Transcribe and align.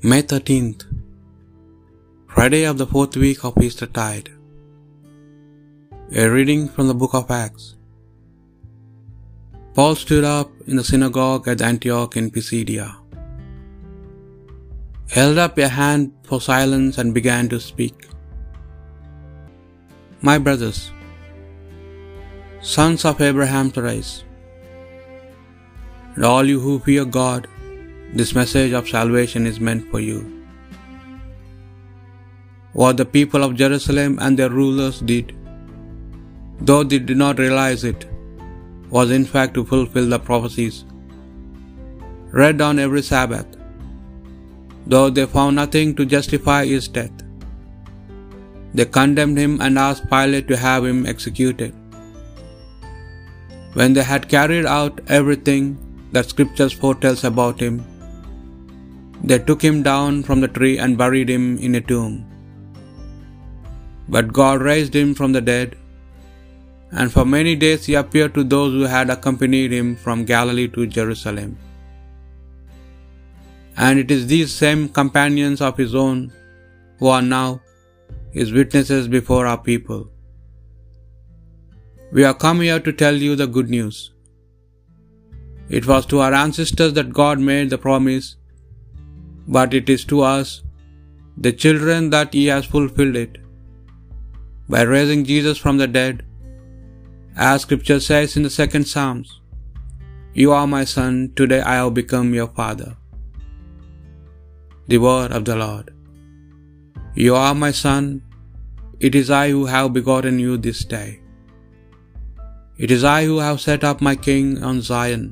May 0.00 0.22
13th, 0.22 0.82
Friday 2.28 2.62
of 2.62 2.78
the 2.78 2.86
fourth 2.86 3.16
week 3.16 3.44
of 3.44 3.56
Eastertide. 3.60 4.28
A 6.14 6.28
reading 6.28 6.68
from 6.68 6.86
the 6.86 6.94
book 6.94 7.14
of 7.14 7.32
Acts. 7.32 7.74
Paul 9.74 9.96
stood 9.96 10.22
up 10.22 10.52
in 10.68 10.76
the 10.76 10.84
synagogue 10.84 11.48
at 11.48 11.60
Antioch 11.60 12.16
in 12.16 12.30
Pisidia, 12.30 12.96
held 15.10 15.36
up 15.36 15.58
a 15.58 15.68
hand 15.68 16.12
for 16.22 16.40
silence, 16.40 16.96
and 16.96 17.12
began 17.12 17.48
to 17.48 17.58
speak. 17.58 18.06
My 20.22 20.38
brothers, 20.38 20.92
sons 22.60 23.04
of 23.04 23.20
Abraham's 23.20 23.76
race, 23.76 24.22
and 26.14 26.24
all 26.24 26.44
you 26.44 26.60
who 26.60 26.78
fear 26.78 27.04
God, 27.04 27.48
this 28.14 28.34
message 28.34 28.72
of 28.72 28.88
salvation 28.88 29.46
is 29.46 29.60
meant 29.60 29.90
for 29.90 30.00
you. 30.00 30.18
What 32.72 32.96
the 32.96 33.04
people 33.04 33.42
of 33.42 33.54
Jerusalem 33.54 34.18
and 34.20 34.38
their 34.38 34.50
rulers 34.50 35.00
did, 35.00 35.34
though 36.60 36.84
they 36.84 36.98
did 36.98 37.16
not 37.16 37.38
realize 37.38 37.84
it, 37.84 38.06
was 38.90 39.10
in 39.10 39.24
fact 39.24 39.54
to 39.54 39.64
fulfill 39.64 40.08
the 40.08 40.18
prophecies 40.18 40.84
read 42.30 42.60
on 42.60 42.78
every 42.78 43.02
Sabbath, 43.02 43.46
though 44.86 45.08
they 45.10 45.26
found 45.26 45.56
nothing 45.56 45.94
to 45.94 46.04
justify 46.04 46.64
his 46.66 46.88
death. 46.88 47.10
They 48.74 48.84
condemned 48.84 49.38
him 49.38 49.60
and 49.60 49.78
asked 49.78 50.10
Pilate 50.10 50.48
to 50.48 50.56
have 50.56 50.84
him 50.84 51.06
executed. 51.06 51.74
When 53.72 53.92
they 53.92 54.02
had 54.02 54.28
carried 54.28 54.66
out 54.66 55.00
everything 55.08 55.78
that 56.12 56.28
Scriptures 56.28 56.72
foretells 56.72 57.24
about 57.24 57.60
him, 57.60 57.84
they 59.22 59.38
took 59.38 59.62
him 59.62 59.82
down 59.82 60.22
from 60.22 60.40
the 60.40 60.48
tree 60.48 60.78
and 60.78 60.96
buried 60.96 61.28
him 61.28 61.58
in 61.58 61.74
a 61.74 61.80
tomb. 61.80 62.24
But 64.08 64.32
God 64.32 64.62
raised 64.62 64.94
him 64.94 65.14
from 65.14 65.32
the 65.32 65.40
dead, 65.40 65.76
and 66.90 67.12
for 67.12 67.24
many 67.24 67.54
days 67.54 67.84
he 67.86 67.94
appeared 67.94 68.34
to 68.34 68.44
those 68.44 68.72
who 68.72 68.82
had 68.82 69.10
accompanied 69.10 69.72
him 69.72 69.96
from 69.96 70.24
Galilee 70.24 70.68
to 70.68 70.86
Jerusalem. 70.86 71.58
And 73.76 73.98
it 73.98 74.10
is 74.10 74.26
these 74.26 74.52
same 74.52 74.88
companions 74.88 75.60
of 75.60 75.76
his 75.76 75.94
own 75.94 76.32
who 76.98 77.08
are 77.08 77.22
now 77.22 77.60
his 78.32 78.52
witnesses 78.52 79.08
before 79.08 79.46
our 79.46 79.58
people. 79.58 80.08
We 82.10 82.24
are 82.24 82.34
come 82.34 82.60
here 82.60 82.80
to 82.80 82.92
tell 82.92 83.14
you 83.14 83.36
the 83.36 83.46
good 83.46 83.68
news. 83.68 84.12
It 85.68 85.86
was 85.86 86.06
to 86.06 86.20
our 86.20 86.32
ancestors 86.32 86.94
that 86.94 87.12
God 87.12 87.38
made 87.38 87.68
the 87.70 87.78
promise, 87.78 88.36
but 89.56 89.74
it 89.78 89.88
is 89.94 90.04
to 90.12 90.20
us, 90.36 90.48
the 91.46 91.52
children, 91.64 92.10
that 92.14 92.32
He 92.38 92.46
has 92.52 92.72
fulfilled 92.74 93.18
it 93.24 93.34
by 94.74 94.82
raising 94.94 95.22
Jesus 95.32 95.58
from 95.64 95.78
the 95.82 95.90
dead. 95.98 96.16
As 97.50 97.62
Scripture 97.66 98.00
says 98.08 98.36
in 98.38 98.44
the 98.46 98.56
second 98.60 98.86
Psalms, 98.92 99.28
You 100.40 100.50
are 100.58 100.68
my 100.76 100.84
son, 100.94 101.14
today 101.40 101.60
I 101.72 101.76
have 101.80 101.94
become 102.00 102.30
your 102.38 102.50
father. 102.60 102.90
The 104.90 104.98
word 105.06 105.32
of 105.38 105.44
the 105.48 105.56
Lord. 105.64 105.86
You 107.24 107.34
are 107.44 107.54
my 107.64 107.72
son, 107.84 108.04
it 109.06 109.14
is 109.20 109.30
I 109.42 109.46
who 109.54 109.64
have 109.72 109.96
begotten 109.98 110.36
you 110.44 110.52
this 110.66 110.80
day. 110.96 111.08
It 112.84 112.90
is 112.96 113.04
I 113.18 113.20
who 113.28 113.38
have 113.46 113.60
set 113.66 113.82
up 113.90 114.00
my 114.08 114.14
king 114.28 114.46
on 114.70 114.82
Zion. 114.88 115.24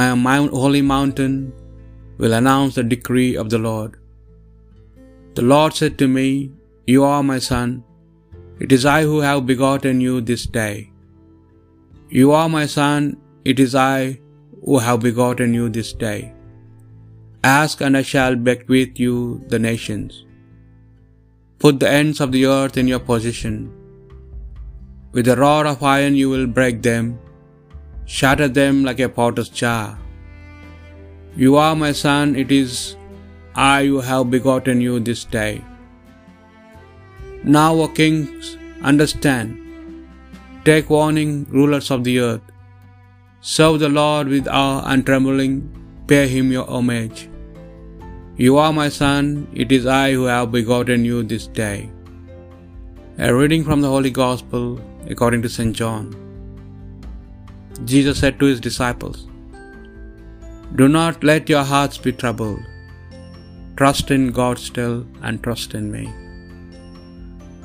My 0.00 0.10
holy 0.60 0.82
mountain 0.94 1.36
will 2.18 2.34
announce 2.38 2.74
the 2.76 2.86
decree 2.94 3.32
of 3.42 3.48
the 3.54 3.62
Lord. 3.70 3.92
The 5.36 5.46
Lord 5.52 5.74
said 5.80 5.98
to 5.98 6.08
me, 6.16 6.26
You 6.92 7.04
are 7.04 7.22
my 7.32 7.38
son, 7.50 7.84
it 8.64 8.72
is 8.76 8.84
I 8.98 9.02
who 9.08 9.18
have 9.20 9.50
begotten 9.52 10.00
you 10.06 10.14
this 10.20 10.46
day. 10.60 10.90
You 12.18 12.32
are 12.38 12.48
my 12.48 12.66
son, 12.78 13.02
it 13.50 13.60
is 13.64 13.74
I 13.74 14.18
who 14.64 14.78
have 14.86 15.00
begotten 15.08 15.52
you 15.58 15.68
this 15.68 15.92
day. 16.06 16.20
Ask, 17.44 17.80
and 17.86 17.96
I 17.96 18.02
shall 18.12 18.34
bequeath 18.48 18.98
you 19.04 19.44
the 19.52 19.60
nations. 19.70 20.24
Put 21.64 21.78
the 21.82 21.90
ends 22.00 22.20
of 22.24 22.32
the 22.32 22.46
earth 22.56 22.76
in 22.82 22.88
your 22.92 23.04
possession. 23.10 23.56
With 25.12 25.28
a 25.28 25.36
rod 25.36 25.66
of 25.66 25.82
iron 25.82 26.16
you 26.20 26.28
will 26.32 26.48
break 26.58 26.82
them, 26.88 27.06
shatter 28.16 28.48
them 28.60 28.76
like 28.88 29.00
a 29.06 29.08
potter's 29.08 29.50
jar. 29.62 29.84
You 31.36 31.56
are 31.56 31.76
my 31.76 31.92
son, 31.92 32.34
it 32.36 32.50
is 32.50 32.96
I 33.54 33.86
who 33.86 34.00
have 34.00 34.30
begotten 34.30 34.80
you 34.80 34.98
this 35.00 35.24
day. 35.24 35.64
Now, 37.44 37.74
O 37.74 37.88
kings, 37.88 38.56
understand. 38.82 39.56
Take 40.64 40.90
warning, 40.90 41.46
rulers 41.50 41.90
of 41.90 42.02
the 42.04 42.18
earth. 42.18 42.40
Serve 43.40 43.78
the 43.80 43.88
Lord 43.88 44.28
with 44.28 44.48
awe 44.48 44.82
and 44.86 45.06
trembling, 45.06 45.70
pay 46.08 46.26
him 46.26 46.50
your 46.50 46.68
homage. 46.68 47.28
You 48.36 48.56
are 48.58 48.72
my 48.72 48.88
son, 48.88 49.46
it 49.54 49.70
is 49.70 49.86
I 49.86 50.12
who 50.12 50.24
have 50.24 50.50
begotten 50.50 51.04
you 51.04 51.22
this 51.22 51.46
day. 51.46 51.90
A 53.18 53.32
reading 53.34 53.64
from 53.64 53.80
the 53.80 53.88
Holy 53.88 54.10
Gospel 54.10 54.80
according 55.08 55.42
to 55.42 55.48
St. 55.48 55.74
John. 55.74 56.14
Jesus 57.84 58.18
said 58.18 58.38
to 58.40 58.46
his 58.46 58.60
disciples, 58.60 59.27
Do 60.76 60.88
not 60.88 61.24
let 61.24 61.48
your 61.48 61.64
hearts 61.64 61.98
be 61.98 62.12
troubled. 62.12 62.62
Trust 63.76 64.10
in 64.10 64.32
God 64.32 64.58
still 64.58 65.06
and 65.22 65.42
trust 65.42 65.74
in 65.74 65.90
me. 65.90 66.12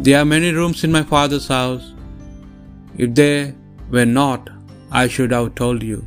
There 0.00 0.18
are 0.20 0.24
many 0.24 0.50
rooms 0.52 0.84
in 0.84 0.92
my 0.92 1.02
Father's 1.02 1.48
house. 1.48 1.94
If 2.96 3.14
there 3.14 3.54
were 3.90 4.06
not, 4.06 4.50
I 4.90 5.08
should 5.08 5.32
have 5.32 5.54
told 5.54 5.82
you. 5.82 6.06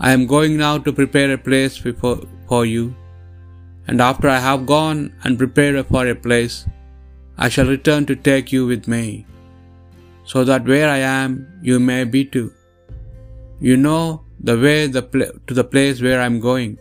I 0.00 0.12
am 0.12 0.26
going 0.26 0.56
now 0.56 0.78
to 0.78 0.92
prepare 0.92 1.32
a 1.32 1.38
place 1.38 1.78
before, 1.78 2.20
for 2.48 2.66
you, 2.66 2.94
and 3.86 4.00
after 4.00 4.28
I 4.28 4.38
have 4.38 4.66
gone 4.66 5.14
and 5.24 5.38
prepared 5.38 5.86
for 5.86 6.06
a 6.06 6.14
place, 6.14 6.66
I 7.38 7.48
shall 7.48 7.66
return 7.66 8.06
to 8.06 8.16
take 8.16 8.52
you 8.52 8.66
with 8.66 8.88
me, 8.88 9.26
so 10.24 10.44
that 10.44 10.64
where 10.64 10.88
I 10.88 10.98
am, 10.98 11.60
you 11.62 11.78
may 11.78 12.04
be 12.04 12.24
too. 12.24 12.52
You 13.60 13.76
know 13.76 14.25
the 14.40 14.58
way 14.58 14.86
the 14.86 15.02
pl- 15.02 15.32
to 15.46 15.54
the 15.54 15.64
place 15.64 16.00
where 16.00 16.20
I 16.20 16.26
am 16.26 16.40
going. 16.40 16.78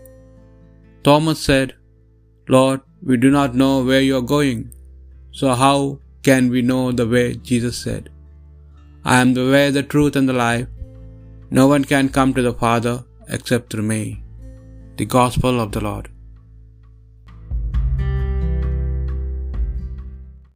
Thomas 1.04 1.40
said, 1.40 1.76
Lord, 2.48 2.82
we 3.02 3.18
do 3.18 3.30
not 3.30 3.56
know 3.56 3.84
where 3.84 4.02
you 4.02 4.18
are 4.18 4.34
going. 4.38 4.72
So 5.32 5.54
how 5.54 6.00
can 6.24 6.50
we 6.50 6.62
know 6.62 6.92
the 6.92 7.08
way? 7.08 7.36
Jesus 7.36 7.78
said, 7.78 8.10
I 9.04 9.22
am 9.22 9.34
the 9.34 9.50
way, 9.52 9.70
the 9.70 9.84
truth, 9.84 10.16
and 10.16 10.28
the 10.28 10.34
life. 10.34 10.68
No 11.52 11.68
one 11.68 11.86
can 11.86 12.10
come 12.10 12.34
to 12.34 12.42
the 12.42 12.54
Father 12.54 13.04
except 13.30 13.72
through 13.72 13.84
me. 13.84 14.24
The 14.98 15.06
Gospel 15.06 15.60
of 15.60 15.72
the 15.72 15.82
Lord. 15.82 16.10